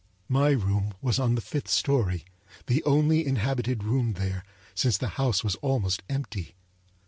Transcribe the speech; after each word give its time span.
My 0.29 0.49
room 0.49 0.95
was 0.99 1.19
on 1.19 1.35
the 1.35 1.41
fifth 1.41 1.67
story; 1.67 2.25
the 2.65 2.83
only 2.85 3.23
inhabited 3.23 3.83
room 3.83 4.13
there, 4.13 4.43
since 4.73 4.97
the 4.97 5.09
house 5.09 5.43
was 5.43 5.53
almost 5.57 6.01
empty. 6.09 6.55